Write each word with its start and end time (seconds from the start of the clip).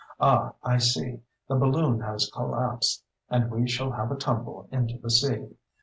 Ah, 0.19 0.53
I 0.63 0.79
see—the 0.79 1.53
balloon 1.57 1.99
has 1.99 2.27
collapsed, 2.33 3.03
and 3.29 3.51
we 3.51 3.67
shall 3.67 3.91
have 3.91 4.09
a 4.11 4.15
tumble 4.15 4.67
into 4.71 4.97
the 4.97 5.11
sea. 5.11 5.49